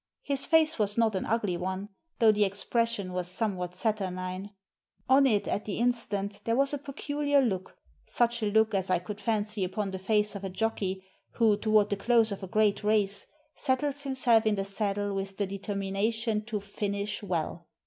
His 0.23 0.47
face 0.47 0.79
was 0.79 0.97
not 0.97 1.13
an 1.13 1.27
ugly 1.27 1.57
one, 1.57 1.89
though 2.17 2.31
the 2.31 2.43
expression 2.43 3.13
was 3.13 3.27
somewhat 3.27 3.75
saturnine. 3.75 4.49
On 5.07 5.27
it, 5.27 5.47
at 5.47 5.65
the 5.65 5.77
instant, 5.77 6.41
there 6.43 6.55
was 6.55 6.73
a 6.73 6.79
peculiar 6.79 7.39
look, 7.39 7.77
such 8.07 8.41
a 8.41 8.47
look 8.49 8.73
as 8.73 8.89
I 8.89 8.97
could 8.97 9.21
fancy 9.21 9.63
upon 9.63 9.91
the 9.91 9.99
face 9.99 10.33
of 10.33 10.43
a 10.43 10.49
jockey 10.49 11.03
who, 11.33 11.55
toward 11.55 11.91
the 11.91 11.97
close 11.97 12.31
of 12.31 12.41
a 12.41 12.47
great 12.47 12.83
race, 12.83 13.27
settles 13.55 14.01
himself 14.01 14.47
in 14.47 14.55
the 14.55 14.65
saddle 14.65 15.13
with 15.13 15.37
the 15.37 15.45
determination 15.45 16.41
to 16.45 16.59
"finish" 16.59 17.21
well. 17.21 17.67